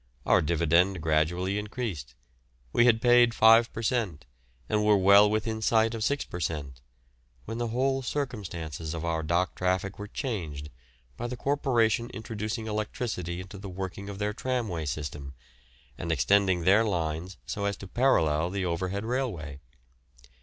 Our 0.25 0.41
dividend 0.41 0.99
gradually 0.99 1.59
increased; 1.59 2.15
we 2.73 2.85
had 2.85 3.03
paid 3.03 3.35
5 3.35 3.71
per 3.71 3.83
cent. 3.83 4.25
and 4.67 4.83
were 4.83 4.97
well 4.97 5.29
within 5.29 5.61
sight 5.61 5.93
of 5.93 6.03
6 6.03 6.25
per 6.25 6.39
cent., 6.39 6.81
when 7.45 7.59
the 7.59 7.67
whole 7.67 8.01
circumstances 8.01 8.95
of 8.95 9.05
our 9.05 9.21
dock 9.21 9.53
traffic 9.53 9.99
were 9.99 10.07
changed 10.07 10.71
by 11.17 11.27
the 11.27 11.37
Corporation 11.37 12.09
introducing 12.15 12.65
electricity 12.65 13.39
into 13.39 13.59
the 13.59 13.69
working 13.69 14.09
of 14.09 14.17
their 14.17 14.33
tramway 14.33 14.87
system 14.87 15.35
and 15.99 16.11
extending 16.11 16.63
their 16.63 16.83
lines 16.83 17.37
so 17.45 17.65
as 17.65 17.77
to 17.77 17.87
parallel 17.87 18.49
the 18.49 18.65
Overhead 18.65 19.05
Railway. 19.05 19.59